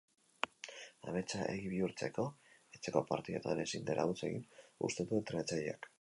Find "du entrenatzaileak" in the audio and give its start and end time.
5.13-5.89